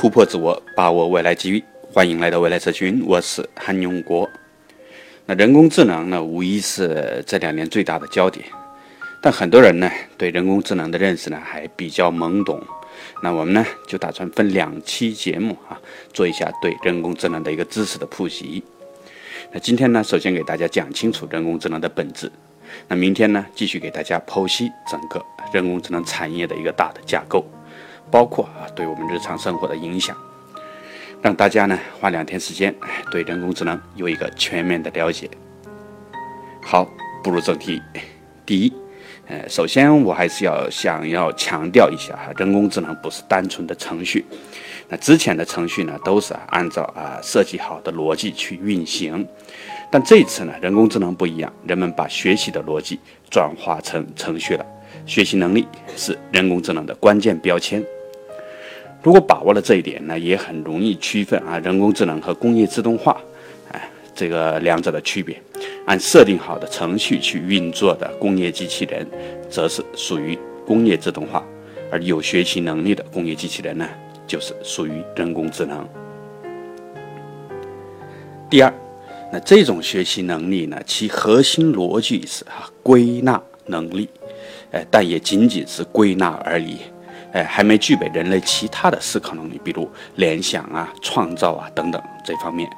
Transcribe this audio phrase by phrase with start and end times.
[0.00, 1.62] 突破自我，把握未来机遇。
[1.92, 4.26] 欢迎来到未来社群，我是韩永国。
[5.26, 8.42] 那人工智能呢，无疑是这两年最大的焦点。
[9.20, 12.58] 但很多人呢，对人工智能的认识呢，还比较懵懂。
[13.22, 15.78] 那我们呢，就打算分两期节目啊，
[16.14, 18.62] 做一下对人工智能的一个知识的普及。
[19.52, 22.32] 那今天呢，首先给大家讲清楚人工智能的本质。
[22.88, 27.44] 那明天呢，继续给大家剖析整个人工智能产业的一个大的架构。
[28.10, 30.16] 包括啊，对我们日常生活的影响，
[31.22, 32.74] 让大家呢花两天时间，
[33.10, 35.30] 对人工智能有一个全面的了解。
[36.62, 36.86] 好，
[37.22, 37.80] 步入正题。
[38.44, 38.72] 第一，
[39.28, 44.24] 呃，首先我还是要想要强调一下哈，人工智能不是单纯的程序。
[44.88, 49.24] 那之前的程序呢，都是按照啊设计好的逻辑去运行，
[49.88, 52.98] 但这次呢，人工智能不一样，人们把学习的逻辑
[53.30, 54.66] 转化成程序了。
[55.06, 57.80] 学习能力是人工智能的关键标签。
[59.02, 63.18] 如果把握了这一点呢，也很容易区分啊人工智能和工业自动化，
[63.72, 65.40] 哎，这个两者的区别。
[65.86, 69.06] 按设定好的程序去运作的工业机器人，
[69.48, 71.42] 则是属于工业自动化；
[71.90, 73.88] 而有学习能力的工业机器人呢，
[74.26, 75.88] 就是属于人工智能。
[78.50, 78.72] 第二，
[79.32, 84.08] 那这种学习能力呢，其核心逻辑是哈归纳能力，
[84.72, 86.76] 哎，但也仅仅是归纳而已。
[87.32, 92.68] 哎，还没具备人类其他的思考能力，比如联想啊、创造啊等等这方面。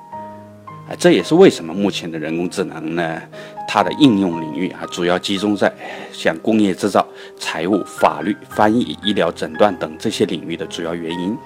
[0.88, 3.22] 哎，这也是为什么目前的人工智能呢，
[3.68, 5.72] 它的应用领域啊，主要集中在
[6.12, 7.06] 像工业制造、
[7.38, 11.36] 财务、法律、翻译、医疗诊断等这些领域的主要原因。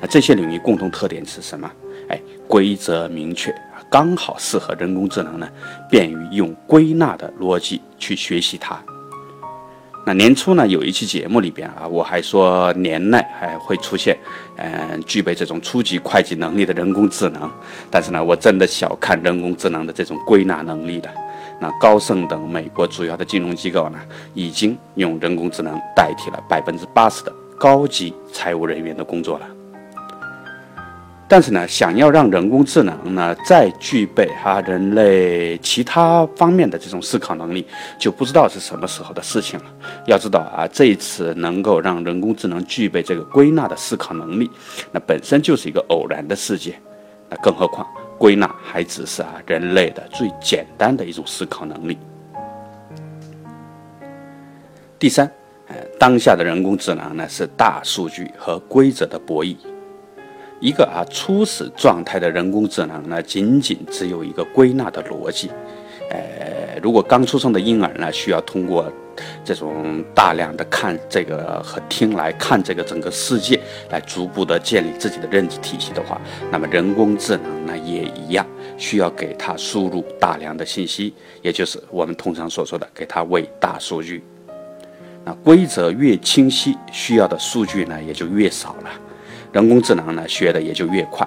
[0.00, 1.70] 那这些领域共同特点是什么？
[2.08, 3.52] 哎，规则明确，
[3.90, 5.48] 刚好适合人工智能呢，
[5.90, 8.80] 便于用归纳的逻辑去学习它。
[10.06, 14.14] 那年初呢，有一期节目里边啊，我还说年内还会出现，
[14.56, 17.50] 嗯，具备这种初级会计能力的人工智能。
[17.90, 21.08] 但是呢，我真的小看人工智能的这种归纳能力的。
[21.58, 23.98] 那高盛等美国主要的金融机构呢，
[24.34, 29.46] 已经用人工智能代替了百分之八十的高级财务人员的工作了。
[31.34, 37.66] 但是呢，想要让人工智能呢再具备哈人类其他方面的这种思考能力，
[37.98, 39.64] 就不知道是什么时候的事情了。
[40.06, 44.48] 要知道啊，这一次能够让人工智能具备这个归纳的思考能力，
[44.92, 46.80] 那本身就是一个偶然的事件。
[47.28, 47.84] 那更何况
[48.16, 51.98] 归纳还只是啊人类的最简单的一种思考能力。
[55.00, 55.28] 第三，
[55.66, 59.56] 呃，当下的人工智能呢是大数据和规则的博弈。
[60.64, 65.50] 一个啊初始状态的人工智能呢，仅仅只有一个归纳的逻辑。
[66.08, 68.90] 呃，如果刚出生的婴儿呢，需要通过
[69.44, 73.60] 这种大量的看这个和听来看这个整个世界，
[73.90, 76.18] 来逐步的建立自己的认知体系的话，
[76.50, 78.46] 那么人工智能呢也一样，
[78.78, 84.24] 需要给它输入大量的信息，也就是我们通常所说的给它喂大数据。
[85.26, 88.90] 那规则越清晰，需要的数据呢也就越少了。
[89.54, 91.24] 人工智能呢学的也就越快，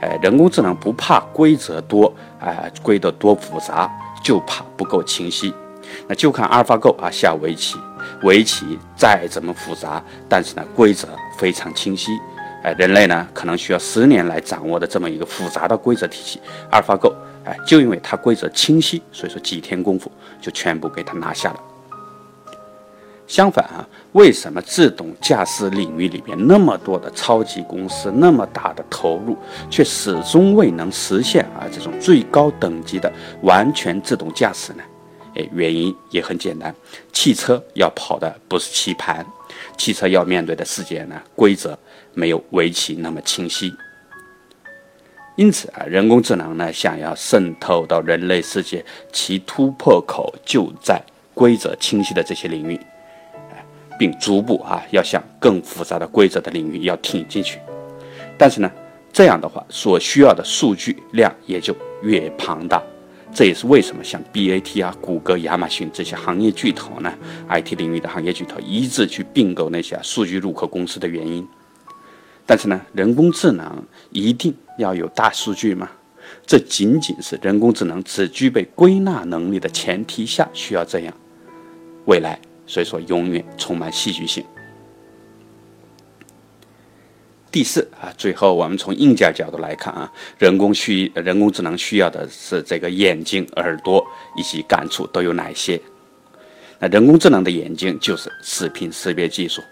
[0.00, 3.90] 哎，人工智能不怕规则多，哎，规则多复杂，
[4.22, 5.52] 就怕不够清晰。
[6.06, 7.76] 那就看阿尔法狗啊下围棋，
[8.22, 12.12] 围棋再怎么复杂，但是呢规则非常清晰，
[12.62, 16.40] 哎，人类呢可能需要十年来掌握的这么一个复杂的规则体系，
[16.70, 17.12] 阿尔法狗，
[17.44, 20.08] 哎，就因为它规则清晰，所以说几天功夫
[20.40, 21.60] 就全部给它拿下了。
[23.28, 29.36] 相反啊，为什么自动驾驶领域里面那么多的超级公司，那么大的投入，
[29.70, 33.12] 却始终未能实现啊这种最高等级的
[33.42, 34.82] 完全自动驾驶呢？
[35.36, 36.74] 哎，原因也很简单，
[37.12, 39.24] 汽车要跑的不是棋盘，
[39.76, 41.78] 汽车要面对的世界呢，规则
[42.14, 43.72] 没有围棋那么清晰。
[45.36, 51.00] 因此啊，人工智能呢，想要渗透到人类世界，其突破口就在
[51.34, 52.80] 规则清晰的这些领域。
[53.98, 57.58] 并逐步啊，要向更复杂的规则的领域要挺进去。
[58.38, 58.70] 但是呢，
[59.12, 62.82] 这样的话所需要的数据量也就越庞大。
[63.34, 67.12] 这也是为什么像 BAT 啊、谷歌、亚马逊这些行业巨头呢
[67.50, 71.46] ，IT 领域的行业巨头一致去并购那些数据入口公司的原因。
[72.46, 75.90] 但是呢，人工智能一定要有大数据吗？
[76.46, 81.12] 这仅仅是人工智能只具备归纳能力的前提下需要这样。
[82.06, 82.38] 未来。
[82.68, 84.44] 所以说，永远充满戏剧性。
[87.50, 94.06] 第四啊，最后我们从硬件角度来看啊，人工需人工智能需要的是这个眼睛、耳朵
[94.36, 95.80] 以及感触都有哪些？
[96.78, 99.62] 那人工智能的眼睛就是视频识别技术，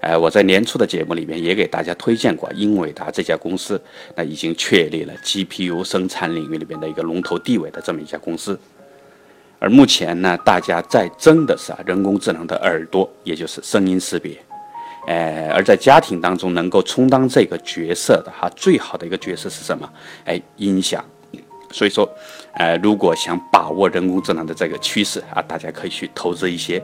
[0.00, 3.82] 哎，我在年初的节目里面也给大家推荐过英伟达这家公司，
[4.14, 8.58] 那已经确立了 GPU 生产领域里边的一个龙头地位的这么一家公司。
[9.64, 14.38] 而目前呢，大家在争的是啊人工智能的耳朵，也就是声音识别。
[15.06, 19.90] 哎，而在家庭当中能够充当这个角色的哈，最好的一个角色是什么？
[20.26, 21.02] 哎，音响。
[21.72, 22.06] 所以说，
[22.52, 26.78] 呃，如果想把握人工智能的这个趋势啊，大家可以去投资一些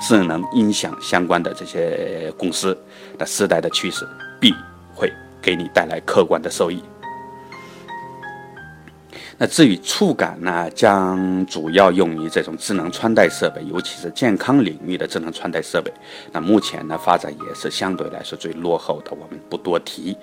[0.00, 2.74] 智能音响相关的这些公司。
[3.18, 4.08] 那时代的趋势
[4.40, 4.54] 必
[4.94, 5.12] 会
[5.42, 6.82] 给你带来客观的收益。
[9.42, 15.92] 那至于触感呢，将主要用于这种智能穿戴设备，尤其是健康领域的智能穿戴设备。
[16.30, 20.16] 那目前呢，发展也是相对来说最落后的，我们不多提。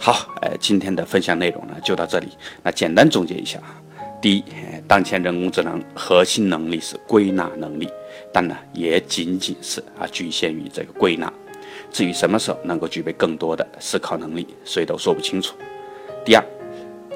[0.00, 2.28] 好，呃，今天的分享内容呢就到这里。
[2.62, 3.76] 那简单总结一下啊，
[4.22, 4.44] 第一，
[4.86, 7.90] 当前人工智能核心能力是归纳能力，
[8.32, 11.30] 但呢也仅仅是啊局限于这个归纳。
[11.90, 15.54] 至于什么时候能够具备更多的思考能力，谁都说不清楚。
[16.24, 16.44] 第二，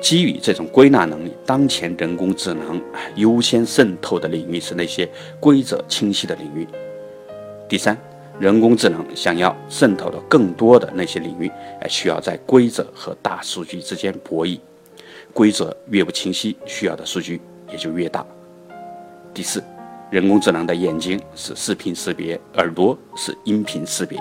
[0.02, 2.82] 基于这种归纳能力，当前人工智能
[3.14, 5.08] 优先渗透的领域是那些
[5.40, 6.68] 规则清晰的领域。
[7.66, 7.96] 第三。
[8.40, 11.48] 人工智能想要渗透到更多的那些领域，
[11.80, 14.58] 哎，需要在规则和大数据之间博弈。
[15.34, 17.40] 规则越不清晰，需要的数据
[17.70, 18.24] 也就越大。
[19.32, 19.62] 第四，
[20.10, 24.18] 人工智能的眼睛是视频识别，耳朵是音频识别。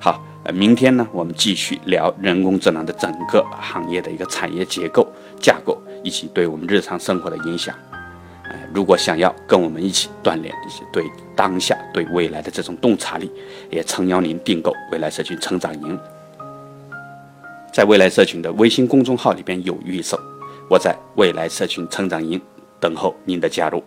[0.00, 5.04] 好，呃，明天呢，我们继续聊人工智能的整个行业的一个产业结构
[5.40, 7.74] 架构，以及对我们日常生活的影响。
[8.72, 11.04] 如果想要跟我们一起锻炼一些对
[11.34, 13.28] 当下、对未来的这种洞察力，
[13.70, 15.98] 也诚邀您订购未来社群成长营。
[17.72, 20.16] 在未来社群的微信公众号里边有预售，
[20.70, 22.40] 我在未来社群成长营
[22.78, 23.82] 等候您的加入。